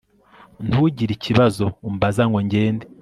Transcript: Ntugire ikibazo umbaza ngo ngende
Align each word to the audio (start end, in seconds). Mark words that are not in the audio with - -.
Ntugire 0.67 1.11
ikibazo 1.15 1.65
umbaza 1.87 2.23
ngo 2.27 2.39
ngende 2.45 2.85